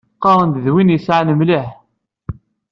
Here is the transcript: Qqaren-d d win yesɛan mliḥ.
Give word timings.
Qqaren-d 0.15 0.55
d 0.63 0.65
win 0.73 0.93
yesɛan 0.93 1.29
mliḥ. 1.37 1.67